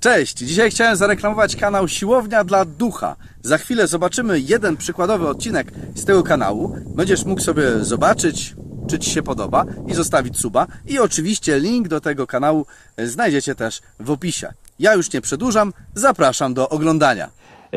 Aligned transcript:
Cześć! 0.00 0.36
Dzisiaj 0.36 0.70
chciałem 0.70 0.96
zareklamować 0.96 1.56
kanał 1.56 1.88
Siłownia 1.88 2.44
dla 2.44 2.64
Ducha. 2.64 3.16
Za 3.42 3.58
chwilę 3.58 3.86
zobaczymy 3.86 4.40
jeden 4.40 4.76
przykładowy 4.76 5.28
odcinek 5.28 5.72
z 5.94 6.04
tego 6.04 6.22
kanału. 6.22 6.76
Będziesz 6.86 7.24
mógł 7.24 7.40
sobie 7.40 7.84
zobaczyć, 7.84 8.54
czy 8.90 8.98
Ci 8.98 9.10
się 9.10 9.22
podoba 9.22 9.64
i 9.86 9.94
zostawić 9.94 10.38
suba. 10.38 10.66
I 10.86 10.98
oczywiście 10.98 11.60
link 11.60 11.88
do 11.88 12.00
tego 12.00 12.26
kanału 12.26 12.66
znajdziecie 12.98 13.54
też 13.54 13.80
w 14.00 14.10
opisie. 14.10 14.52
Ja 14.78 14.94
już 14.94 15.12
nie 15.12 15.20
przedłużam, 15.20 15.72
zapraszam 15.94 16.54
do 16.54 16.68
oglądania. 16.68 17.30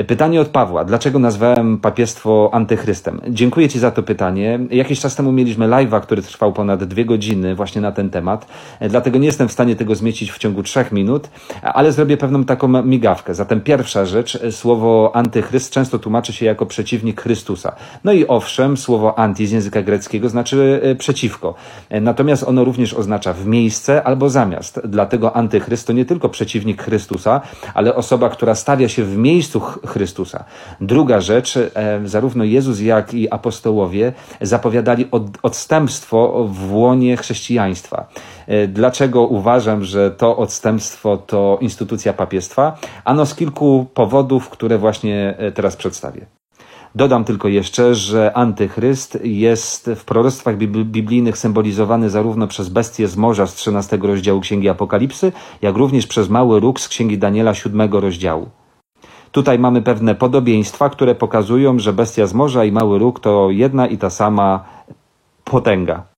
Pytanie 0.07 0.41
od 0.41 0.47
Pawła. 0.47 0.85
Dlaczego 0.85 1.19
nazwałem 1.19 1.77
papiestwo 1.77 2.49
antychrystem? 2.53 3.21
Dziękuję 3.29 3.69
Ci 3.69 3.79
za 3.79 3.91
to 3.91 4.03
pytanie. 4.03 4.59
Jakiś 4.69 4.99
czas 4.99 5.15
temu 5.15 5.31
mieliśmy 5.31 5.67
live'a, 5.67 6.01
który 6.01 6.21
trwał 6.21 6.53
ponad 6.53 6.83
dwie 6.83 7.05
godziny 7.05 7.55
właśnie 7.55 7.81
na 7.81 7.91
ten 7.91 8.09
temat. 8.09 8.47
Dlatego 8.89 9.19
nie 9.19 9.25
jestem 9.25 9.47
w 9.47 9.51
stanie 9.51 9.75
tego 9.75 9.95
zmieścić 9.95 10.31
w 10.31 10.37
ciągu 10.37 10.63
trzech 10.63 10.91
minut, 10.91 11.29
ale 11.61 11.91
zrobię 11.91 12.17
pewną 12.17 12.43
taką 12.43 12.83
migawkę. 12.83 13.33
Zatem 13.35 13.61
pierwsza 13.61 14.05
rzecz, 14.05 14.39
słowo 14.51 15.11
antychryst 15.13 15.73
często 15.73 15.99
tłumaczy 15.99 16.33
się 16.33 16.45
jako 16.45 16.65
przeciwnik 16.65 17.21
Chrystusa. 17.21 17.75
No 18.03 18.11
i 18.11 18.27
owszem, 18.27 18.77
słowo 18.77 19.19
anti 19.19 19.47
z 19.47 19.51
języka 19.51 19.81
greckiego 19.81 20.29
znaczy 20.29 20.81
e, 20.83 20.95
przeciwko. 20.95 21.55
Natomiast 22.01 22.43
ono 22.43 22.63
również 22.63 22.93
oznacza 22.93 23.33
w 23.33 23.45
miejsce 23.45 24.03
albo 24.03 24.29
zamiast. 24.29 24.81
Dlatego 24.83 25.35
antychryst 25.35 25.87
to 25.87 25.93
nie 25.93 26.05
tylko 26.05 26.29
przeciwnik 26.29 26.83
Chrystusa, 26.83 27.41
ale 27.73 27.95
osoba, 27.95 28.29
która 28.29 28.55
stawia 28.55 28.89
się 28.89 29.03
w 29.03 29.17
miejscu 29.17 29.61
Chrystusa. 29.87 30.43
Druga 30.81 31.21
rzecz, 31.21 31.57
e, 31.57 32.01
zarówno 32.05 32.43
Jezus, 32.43 32.79
jak 32.79 33.13
i 33.13 33.29
apostołowie 33.29 34.13
zapowiadali 34.41 35.07
od, 35.11 35.23
odstępstwo 35.43 36.47
w 36.51 36.73
łonie 36.73 37.17
chrześcijaństwa. 37.17 38.07
E, 38.47 38.67
dlaczego 38.67 39.27
uważam, 39.27 39.83
że 39.83 40.11
to 40.11 40.37
odstępstwo 40.37 41.17
to 41.17 41.57
instytucja 41.61 42.13
papiestwa? 42.13 42.77
Ano 43.05 43.25
z 43.25 43.35
kilku 43.35 43.85
powodów, 43.93 44.49
które 44.49 44.77
właśnie 44.77 45.35
e, 45.37 45.51
teraz 45.51 45.75
przedstawię. 45.75 46.25
Dodam 46.95 47.23
tylko 47.23 47.47
jeszcze, 47.47 47.95
że 47.95 48.33
antychryst 48.33 49.19
jest 49.23 49.89
w 49.95 50.05
proroctwach 50.05 50.57
biblijnych 50.57 51.37
symbolizowany 51.37 52.09
zarówno 52.09 52.47
przez 52.47 52.69
bestię 52.69 53.07
z 53.07 53.17
morza 53.17 53.47
z 53.47 53.53
13 53.53 53.97
rozdziału 54.01 54.41
Księgi 54.41 54.69
Apokalipsy, 54.69 55.31
jak 55.61 55.75
również 55.75 56.07
przez 56.07 56.29
mały 56.29 56.59
róg 56.59 56.79
z 56.79 56.87
Księgi 56.87 57.17
Daniela 57.17 57.53
7 57.53 57.93
rozdziału. 57.93 58.49
Tutaj 59.31 59.59
mamy 59.59 59.81
pewne 59.81 60.15
podobieństwa, 60.15 60.89
które 60.89 61.15
pokazują, 61.15 61.79
że 61.79 61.93
bestia 61.93 62.27
z 62.27 62.33
morza 62.33 62.65
i 62.65 62.71
mały 62.71 62.99
róg 62.99 63.19
to 63.19 63.49
jedna 63.49 63.87
i 63.87 63.97
ta 63.97 64.09
sama 64.09 64.63
potęga. 65.43 66.10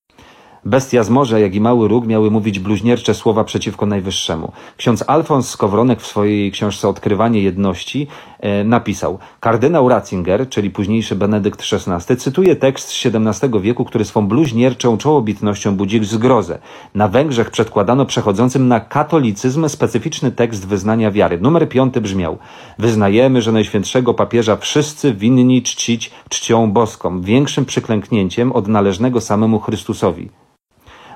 Bestia 0.66 1.04
z 1.04 1.10
morza, 1.10 1.40
jak 1.40 1.56
i 1.56 1.62
mały 1.62 1.88
róg 1.88 2.08
miały 2.08 2.32
mówić 2.32 2.60
bluźniercze 2.60 3.14
słowa 3.14 3.44
przeciwko 3.44 3.86
Najwyższemu. 3.86 4.52
Ksiądz 4.78 5.04
Alfons 5.08 5.50
Skowronek 5.50 6.02
w 6.02 6.08
swojej 6.08 6.52
książce 6.52 6.88
Odkrywanie 6.88 7.42
Jedności 7.42 8.08
e, 8.40 8.64
napisał 8.64 9.20
Kardynał 9.40 9.90
Ratzinger, 9.90 10.50
czyli 10.50 10.70
późniejszy 10.70 11.16
Benedykt 11.16 11.64
XVI, 11.74 12.18
cytuje 12.18 12.56
tekst 12.56 12.90
z 12.90 13.06
XVII 13.06 13.62
wieku, 13.62 13.86
który 13.86 14.06
swą 14.06 14.28
bluźnierczą 14.28 14.98
czołobitnością 14.98 15.76
budzi 15.76 16.06
zgrozę. 16.06 16.60
Na 16.96 17.08
Węgrzech 17.08 17.52
przedkładano 17.52 18.06
przechodzącym 18.06 18.68
na 18.68 18.80
katolicyzm 18.80 19.70
specyficzny 19.70 20.32
tekst 20.32 20.68
wyznania 20.68 21.12
wiary. 21.12 21.40
Numer 21.42 21.70
piąty 21.70 22.02
brzmiał 22.02 22.38
Wyznajemy, 22.80 23.42
że 23.42 23.52
Najświętszego 23.52 24.14
Papieża 24.14 24.58
wszyscy 24.58 25.14
winni 25.14 25.62
czcić 25.62 26.12
czcią 26.30 26.72
boską, 26.72 27.22
większym 27.22 27.66
przyklęknięciem 27.66 28.52
od 28.52 28.68
należnego 28.68 29.22
samemu 29.22 29.60
Chrystusowi. 29.60 30.30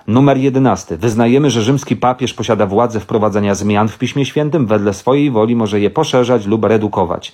Numer 0.07 0.37
11. 0.37 0.97
Wyznajemy, 0.97 1.49
że 1.49 1.61
rzymski 1.61 1.95
papież 1.95 2.33
posiada 2.33 2.65
władzę 2.65 2.99
wprowadzania 2.99 3.55
zmian 3.55 3.87
w 3.87 3.97
Piśmie 3.97 4.25
Świętym, 4.25 4.67
wedle 4.67 4.93
swojej 4.93 5.31
woli 5.31 5.55
może 5.55 5.79
je 5.79 5.89
poszerzać 5.89 6.45
lub 6.45 6.63
redukować. 6.63 7.33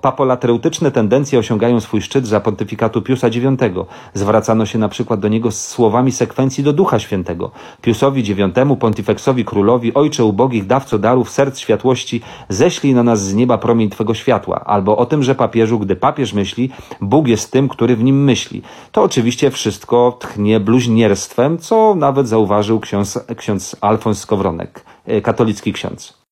Papolatereutyczne 0.00 0.90
tendencje 0.90 1.38
osiągają 1.38 1.80
swój 1.80 2.02
szczyt 2.02 2.26
za 2.26 2.40
pontyfikatu 2.40 3.02
Piusa 3.02 3.28
IX. 3.28 3.74
Zwracano 4.14 4.66
się 4.66 4.78
na 4.78 4.88
przykład 4.88 5.20
do 5.20 5.28
niego 5.28 5.50
z 5.50 5.66
słowami 5.66 6.12
sekwencji 6.12 6.64
do 6.64 6.72
Ducha 6.72 6.98
Świętego. 6.98 7.50
Piusowi 7.82 8.20
IX, 8.20 8.40
pontifeksowi 8.80 9.44
królowi, 9.44 9.94
ojcze 9.94 10.24
ubogich, 10.24 10.66
dawco 10.66 10.98
darów, 10.98 11.30
serc 11.30 11.58
światłości, 11.58 12.20
ześlij 12.48 12.94
na 12.94 13.02
nas 13.02 13.22
z 13.22 13.34
nieba 13.34 13.58
promień 13.58 13.90
Twego 13.90 14.14
światła. 14.14 14.60
Albo 14.64 14.96
o 14.96 15.06
tym, 15.06 15.22
że 15.22 15.34
papieżu, 15.34 15.78
gdy 15.78 15.96
papież 15.96 16.32
myśli, 16.32 16.70
Bóg 17.00 17.28
jest 17.28 17.52
tym, 17.52 17.68
który 17.68 17.96
w 17.96 18.04
nim 18.04 18.24
myśli. 18.24 18.62
To 18.92 19.02
oczywiście 19.02 19.50
wszystko 19.50 20.16
tchnie 20.20 20.60
bluźnierstwem, 20.60 21.58
co 21.58 21.93
nawet 21.96 22.28
zauważył 22.28 22.80
ksiądz, 22.80 23.18
ksiądz 23.36 23.76
Alfons 23.80 24.18
Skowronek, 24.18 24.84
e, 25.06 25.20
katolicki 25.20 25.72
ksiądz. 25.72 26.24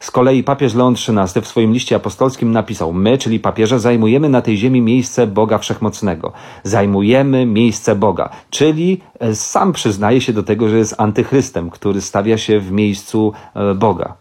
Z 0.00 0.10
kolei 0.10 0.42
papież 0.42 0.74
Leon 0.74 0.94
XIII 0.94 1.42
w 1.42 1.48
swoim 1.48 1.72
liście 1.72 1.96
apostolskim 1.96 2.52
napisał: 2.52 2.92
My, 2.92 3.18
czyli 3.18 3.40
papieże, 3.40 3.80
zajmujemy 3.80 4.28
na 4.28 4.42
tej 4.42 4.56
ziemi 4.56 4.80
miejsce 4.80 5.26
Boga 5.26 5.58
Wszechmocnego. 5.58 6.32
Zajmujemy 6.62 7.46
miejsce 7.46 7.96
Boga, 7.96 8.30
czyli 8.50 9.00
e, 9.18 9.34
sam 9.34 9.72
przyznaje 9.72 10.20
się 10.20 10.32
do 10.32 10.42
tego, 10.42 10.68
że 10.68 10.78
jest 10.78 10.94
antychrystem, 10.98 11.70
który 11.70 12.00
stawia 12.00 12.38
się 12.38 12.60
w 12.60 12.72
miejscu 12.72 13.32
e, 13.54 13.74
Boga. 13.74 14.19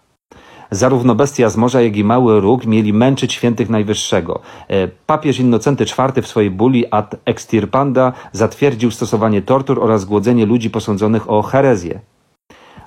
Zarówno 0.71 1.15
bestia 1.15 1.49
z 1.49 1.57
morza, 1.57 1.81
jak 1.81 1.97
i 1.97 2.03
mały 2.03 2.41
róg 2.41 2.65
mieli 2.65 2.93
męczyć 2.93 3.33
świętych 3.33 3.69
Najwyższego. 3.69 4.39
E, 4.67 4.87
papież 4.87 5.39
Innocenty 5.39 5.83
IV 5.83 6.21
w 6.21 6.27
swojej 6.27 6.51
buli 6.51 6.85
ad 6.91 7.15
extirpanda 7.25 8.13
zatwierdził 8.31 8.91
stosowanie 8.91 9.41
tortur 9.41 9.83
oraz 9.83 10.05
głodzenie 10.05 10.45
ludzi 10.45 10.69
posądzonych 10.69 11.29
o 11.29 11.41
herezję. 11.41 11.99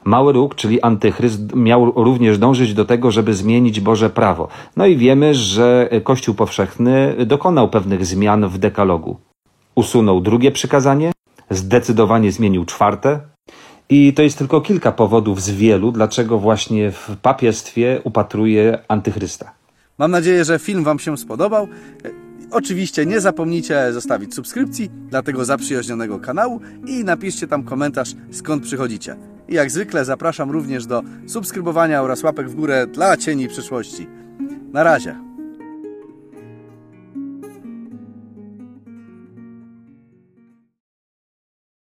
Mały 0.05 0.33
róg, 0.33 0.55
czyli 0.55 0.83
antychryst, 0.83 1.55
miał 1.55 1.93
również 1.97 2.39
dążyć 2.39 2.75
do 2.75 2.85
tego, 2.85 3.11
żeby 3.11 3.35
zmienić 3.35 3.81
Boże 3.81 4.11
prawo. 4.11 4.49
No 4.77 4.87
i 4.87 4.97
wiemy, 4.97 5.35
że 5.35 5.91
Kościół 6.05 6.35
powszechny 6.35 7.15
dokonał 7.27 7.69
pewnych 7.69 8.07
zmian 8.07 8.49
w 8.49 8.59
dekalogu. 8.59 9.17
Usunął 9.75 10.21
drugie 10.21 10.51
przykazanie, 10.51 11.13
zdecydowanie 11.51 12.33
zmienił 12.33 12.65
czwarte, 12.65 13.21
i 13.95 14.13
to 14.13 14.23
jest 14.23 14.39
tylko 14.39 14.61
kilka 14.61 14.93
powodów 14.93 15.43
z 15.43 15.51
wielu, 15.51 15.93
dlaczego 15.93 16.39
właśnie 16.39 16.91
w 16.91 17.17
papiestwie 17.23 18.01
upatruje 18.05 18.79
antychrysta. 18.89 19.53
Mam 19.99 20.11
nadzieję, 20.11 20.45
że 20.45 20.59
film 20.59 20.85
Wam 20.85 20.99
się 20.99 21.19
spodobał. 21.19 21.69
Oczywiście 22.51 23.07
nie 23.07 23.21
zapomnijcie 23.21 23.93
zostawić 23.93 24.35
subskrypcji 24.35 24.91
dla 25.09 25.23
tego 25.23 25.45
zaprzyjaźnionego 25.45 26.19
kanału 26.19 26.61
i 26.87 27.05
napiszcie 27.05 27.47
tam 27.49 27.63
komentarz 27.63 28.15
skąd 28.31 28.63
przychodzicie. 28.63 29.17
I 29.49 29.55
jak 29.55 29.71
zwykle 29.71 30.05
zapraszam 30.05 30.51
również 30.51 30.87
do 30.87 31.03
subskrybowania 31.27 32.03
oraz 32.03 32.23
łapek 32.23 32.49
w 32.49 32.55
górę 32.55 32.87
dla 32.87 33.17
cieni 33.17 33.49
przyszłości. 33.49 34.07
Na 34.73 34.83
razie. 34.83 35.32